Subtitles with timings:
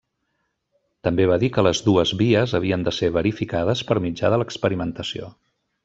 [1.07, 5.33] També va dir que les dues vies havien de ser verificades per mitjà de l'experimentació.